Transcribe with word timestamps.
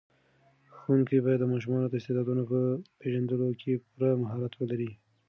ښوونکي 0.77 1.17
باید 1.25 1.39
د 1.41 1.45
ماشومانو 1.53 1.87
د 1.89 1.93
استعدادونو 1.99 2.43
په 2.51 2.59
پېژندلو 2.99 3.47
کې 3.61 3.81
پوره 3.85 4.09
مهارت 4.21 4.53
ولري. 4.55 4.91